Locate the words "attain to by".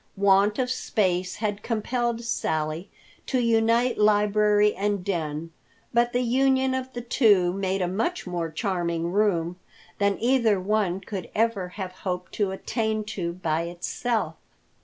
12.49-13.65